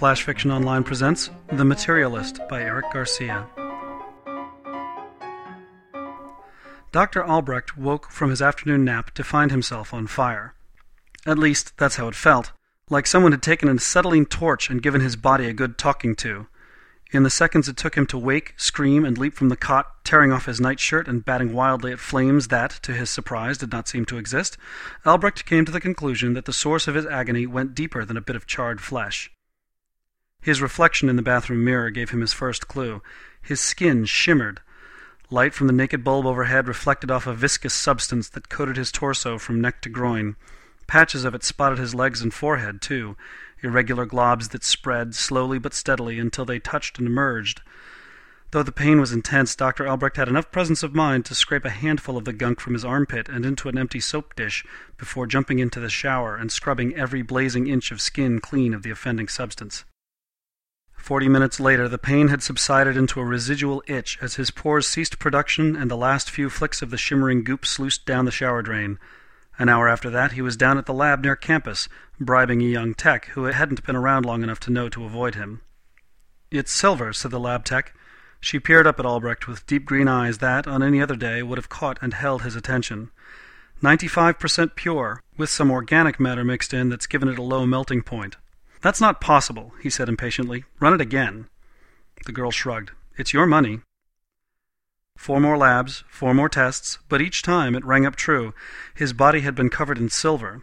[0.00, 3.46] Flash Fiction Online presents The Materialist by Eric Garcia.
[6.90, 7.22] Dr.
[7.22, 10.54] Albrecht woke from his afternoon nap to find himself on fire.
[11.26, 12.52] At least, that's how it felt,
[12.88, 16.46] like someone had taken an acetylene torch and given his body a good talking to.
[17.12, 20.32] In the seconds it took him to wake, scream, and leap from the cot, tearing
[20.32, 24.06] off his nightshirt and batting wildly at flames that, to his surprise, did not seem
[24.06, 24.56] to exist,
[25.04, 28.22] Albrecht came to the conclusion that the source of his agony went deeper than a
[28.22, 29.30] bit of charred flesh.
[30.40, 33.02] His reflection in the bathroom mirror gave him his first clue.
[33.42, 34.60] His skin shimmered.
[35.30, 39.38] Light from the naked bulb overhead reflected off a viscous substance that coated his torso
[39.38, 40.36] from neck to groin.
[40.86, 43.16] Patches of it spotted his legs and forehead, too
[43.62, 47.60] irregular globs that spread, slowly but steadily, until they touched and merged.
[48.52, 49.86] Though the pain was intense, Dr.
[49.86, 52.84] Albrecht had enough presence of mind to scrape a handful of the gunk from his
[52.84, 54.64] armpit and into an empty soap dish
[54.96, 58.90] before jumping into the shower and scrubbing every blazing inch of skin clean of the
[58.90, 59.84] offending substance.
[61.00, 65.18] Forty minutes later, the pain had subsided into a residual itch as his pores ceased
[65.18, 68.98] production and the last few flicks of the shimmering goop sluiced down the shower drain.
[69.58, 71.88] An hour after that, he was down at the lab near campus,
[72.20, 75.62] bribing a young tech who hadn't been around long enough to know to avoid him.
[76.50, 77.92] It's silver, said the lab tech.
[78.38, 81.58] She peered up at Albrecht with deep green eyes that, on any other day, would
[81.58, 83.10] have caught and held his attention.
[83.82, 88.02] Ninety-five percent pure, with some organic matter mixed in that's given it a low melting
[88.02, 88.36] point.
[88.80, 90.64] That's not possible, he said impatiently.
[90.80, 91.48] Run it again.
[92.24, 92.92] The girl shrugged.
[93.16, 93.80] It's your money.
[95.16, 98.54] Four more labs, four more tests, but each time it rang up true.
[98.94, 100.62] His body had been covered in silver.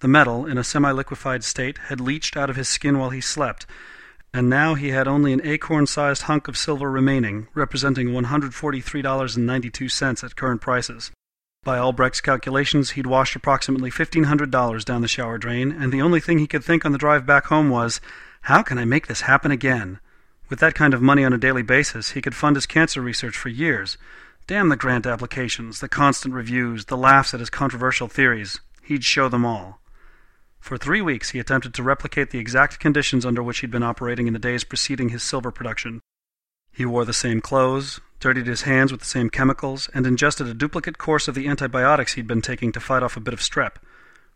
[0.00, 3.20] The metal, in a semi liquefied state, had leached out of his skin while he
[3.20, 3.66] slept,
[4.32, 10.36] and now he had only an acorn sized hunk of silver remaining, representing $143.92 at
[10.36, 11.10] current prices.
[11.64, 16.38] By Albrecht's calculations, he'd washed approximately $1,500 down the shower drain, and the only thing
[16.38, 18.02] he could think on the drive back home was,
[18.42, 19.98] How can I make this happen again?
[20.50, 23.38] With that kind of money on a daily basis, he could fund his cancer research
[23.38, 23.96] for years.
[24.46, 28.60] Damn the grant applications, the constant reviews, the laughs at his controversial theories.
[28.82, 29.80] He'd show them all.
[30.60, 34.26] For three weeks he attempted to replicate the exact conditions under which he'd been operating
[34.26, 36.02] in the days preceding his silver production.
[36.72, 40.54] He wore the same clothes, dirtied his hands with the same chemicals, and ingested a
[40.54, 43.72] duplicate course of the antibiotics he'd been taking to fight off a bit of strep.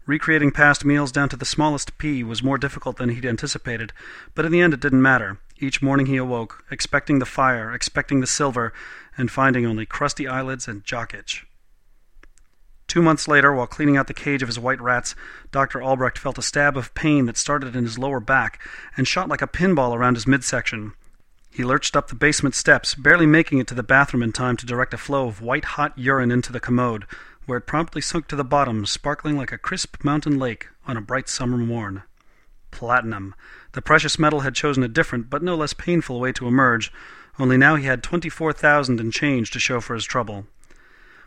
[0.05, 3.95] Recreating past meals down to the smallest pea was more difficult than he'd anticipated,
[4.35, 5.39] but in the end it didn't matter.
[5.59, 8.75] Each morning he awoke, expecting the fire, expecting the silver,
[9.17, 11.47] and finding only crusty eyelids and jock itch.
[12.89, 15.15] Two months later, while cleaning out the cage of his white rats,
[15.51, 15.81] Dr.
[15.81, 18.61] Albrecht felt a stab of pain that started in his lower back
[18.99, 20.93] and shot like a pinball around his midsection.
[21.51, 24.67] He lurched up the basement steps, barely making it to the bathroom in time to
[24.67, 27.07] direct a flow of white hot urine into the commode,
[27.47, 31.01] where it promptly sunk to the bottom, sparkling like a crisp mountain lake on a
[31.01, 32.03] bright summer morn.
[32.71, 33.35] Platinum.
[33.73, 36.93] The precious metal had chosen a different, but no less painful way to emerge,
[37.39, 40.47] only now he had twenty-four thousand and change to show for his trouble.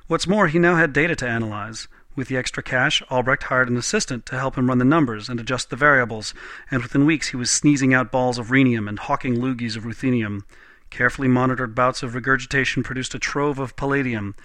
[0.07, 1.87] What's more, he now had data to analyze.
[2.13, 5.39] With the extra cash, Albrecht hired an assistant to help him run the numbers and
[5.39, 6.33] adjust the variables,
[6.69, 10.43] and within weeks he was sneezing out balls of rhenium and hawking loogies of ruthenium.
[10.89, 14.35] Carefully monitored bouts of regurgitation produced a trove of palladium.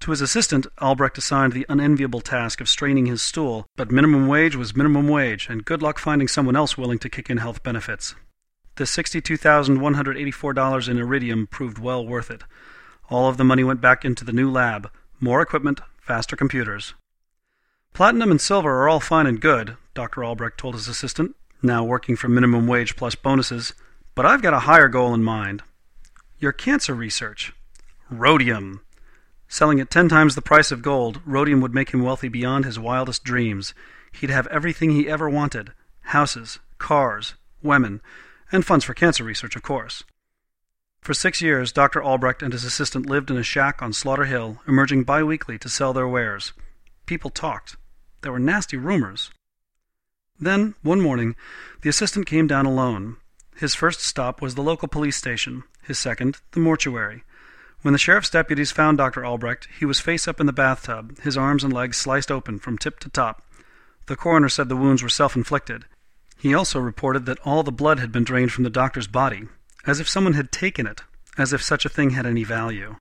[0.00, 4.56] To his assistant, Albrecht assigned the unenviable task of straining his stool, but minimum wage
[4.56, 8.16] was minimum wage, and good luck finding someone else willing to kick in health benefits.
[8.74, 12.42] The $62,184 in iridium proved well worth it.
[13.08, 14.90] All of the money went back into the new lab
[15.20, 16.94] more equipment, faster computers.
[17.94, 20.24] Platinum and silver are all fine and good, Dr.
[20.24, 23.74] Albrecht told his assistant, now working for minimum wage plus bonuses,
[24.14, 25.62] but I've got a higher goal in mind.
[26.38, 27.52] Your cancer research.
[28.10, 28.80] Rhodium.
[29.46, 32.78] Selling at ten times the price of gold, rhodium would make him wealthy beyond his
[32.78, 33.74] wildest dreams.
[34.10, 35.72] He'd have everything he ever wanted
[36.06, 38.00] houses, cars, women,
[38.50, 40.02] and funds for cancer research, of course.
[41.02, 42.02] For six years, Dr.
[42.02, 45.92] Albrecht and his assistant lived in a shack on Slaughter Hill, emerging biweekly to sell
[45.92, 46.54] their wares.
[47.04, 47.76] People talked.
[48.22, 49.30] There were nasty rumors.
[50.40, 51.36] Then, one morning,
[51.82, 53.16] the assistant came down alone.
[53.56, 57.24] His first stop was the local police station, his second, the mortuary.
[57.82, 59.24] When the sheriff's deputies found Dr.
[59.24, 62.78] Albrecht, he was face up in the bathtub, his arms and legs sliced open from
[62.78, 63.42] tip to top.
[64.06, 65.84] The coroner said the wounds were self inflicted.
[66.38, 69.48] He also reported that all the blood had been drained from the doctor's body,
[69.86, 71.02] as if someone had taken it,
[71.38, 72.96] as if such a thing had any value.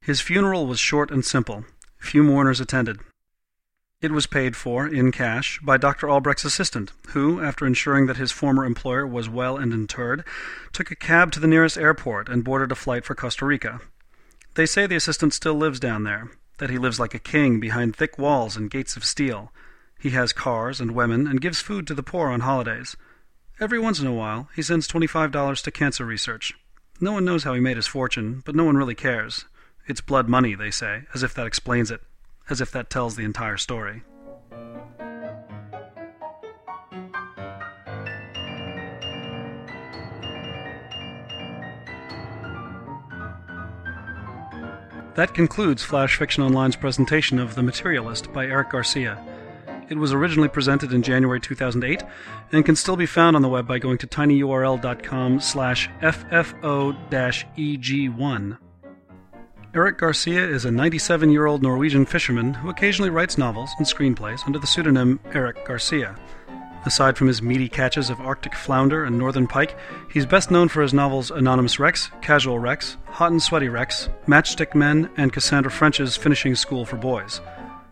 [0.00, 1.64] His funeral was short and simple.
[1.98, 3.00] Few mourners attended.
[4.02, 6.08] It was paid for, in cash, by Dr.
[6.08, 10.24] Albrecht's assistant, who, after ensuring that his former employer was well and interred,
[10.72, 13.80] took a cab to the nearest airport and boarded a flight for Costa Rica.
[14.54, 17.94] They say the assistant still lives down there, that he lives like a king behind
[17.94, 19.52] thick walls and gates of steel.
[19.98, 22.96] He has cars and women and gives food to the poor on holidays.
[23.60, 26.54] Every once in a while, he sends $25 to cancer research.
[27.02, 29.44] No one knows how he made his fortune, but no one really cares.
[29.86, 32.00] It's blood money, they say, as if that explains it,
[32.50, 34.02] as if that tells the entire story.
[45.16, 49.22] That concludes Flash Fiction Online's presentation of The Materialist by Eric Garcia.
[49.90, 52.04] It was originally presented in January 2008
[52.52, 56.98] and can still be found on the web by going to tinyurl.com slash ffo-eg1.
[59.72, 64.44] Eric Garcia is a 97 year old Norwegian fisherman who occasionally writes novels and screenplays
[64.44, 66.16] under the pseudonym Eric Garcia.
[66.86, 69.78] Aside from his meaty catches of Arctic flounder and northern pike,
[70.12, 74.74] he's best known for his novels Anonymous Rex, Casual Rex, Hot and Sweaty Rex, Matchstick
[74.74, 77.40] Men, and Cassandra French's Finishing School for Boys.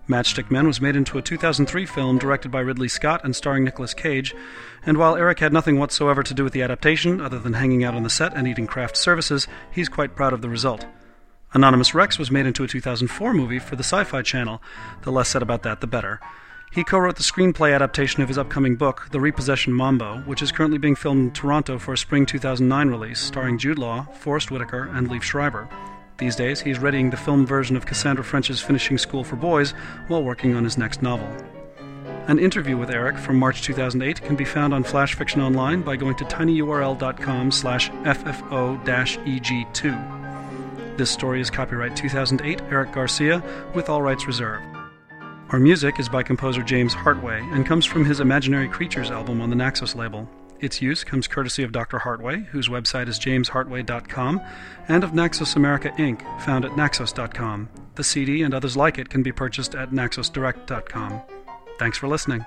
[0.08, 3.94] Matchstick Men was made into a 2003 film directed by Ridley Scott and starring Nicolas
[3.94, 4.34] Cage,
[4.84, 7.94] and while Eric had nothing whatsoever to do with the adaptation other than hanging out
[7.94, 10.84] on the set and eating craft services, he's quite proud of the result.
[11.54, 14.60] Anonymous Rex was made into a 2004 movie for the Sci Fi Channel.
[15.02, 16.20] The less said about that, the better.
[16.70, 20.52] He co wrote the screenplay adaptation of his upcoming book, The Repossession Mambo, which is
[20.52, 24.90] currently being filmed in Toronto for a spring 2009 release, starring Jude Law, Forest Whitaker,
[24.92, 25.70] and Liev Schreiber.
[26.18, 29.70] These days, he's readying the film version of Cassandra French's Finishing School for Boys
[30.08, 31.28] while working on his next novel.
[32.26, 35.96] An interview with Eric from March 2008 can be found on Flash Fiction Online by
[35.96, 38.58] going to tinyurl.com slash ffo-eg2.
[40.98, 43.40] This story is copyright 2008 Eric Garcia,
[43.72, 44.64] with all rights reserved.
[45.50, 49.48] Our music is by composer James Hartway and comes from his Imaginary Creatures album on
[49.48, 50.28] the Naxos label.
[50.58, 52.00] Its use comes courtesy of Dr.
[52.00, 54.40] Hartway, whose website is jameshartway.com,
[54.88, 57.68] and of Naxos America Inc., found at naxos.com.
[57.94, 61.22] The CD and others like it can be purchased at naxosdirect.com.
[61.78, 62.44] Thanks for listening.